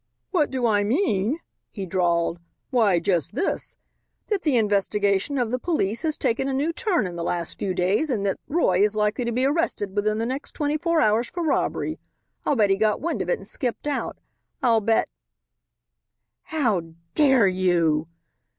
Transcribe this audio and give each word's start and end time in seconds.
"What 0.31 0.49
do 0.49 0.65
I 0.65 0.83
mean?" 0.83 1.41
he 1.69 1.85
drawled; 1.85 2.39
"why, 2.71 2.97
just 2.97 3.35
this, 3.35 3.77
that 4.29 4.41
the 4.41 4.57
investigation 4.57 5.37
of 5.37 5.51
the 5.51 5.59
police 5.59 6.01
has 6.01 6.17
taken 6.17 6.47
a 6.47 6.53
new 6.55 6.73
turn 6.73 7.05
in 7.05 7.17
the 7.17 7.23
last 7.23 7.59
few 7.59 7.75
days, 7.75 8.09
and 8.09 8.25
that 8.25 8.39
Roy 8.47 8.81
is 8.81 8.95
likely 8.95 9.25
to 9.25 9.31
be 9.31 9.45
arrested 9.45 9.95
within 9.95 10.17
the 10.17 10.25
next 10.25 10.53
twenty 10.53 10.75
four 10.79 11.01
hours 11.01 11.29
for 11.29 11.43
robbery. 11.43 11.99
I'll 12.47 12.55
bet 12.55 12.71
he 12.71 12.77
got 12.77 12.99
wind 12.99 13.21
of 13.21 13.29
it 13.29 13.37
and 13.37 13.47
skipped 13.47 13.85
out. 13.85 14.17
I'll 14.63 14.81
bet" 14.81 15.07
"How 16.55 16.81
dare 17.13 17.45
you?" 17.45 18.07